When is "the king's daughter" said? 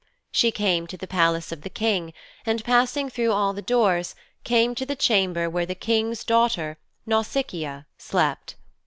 5.67-6.79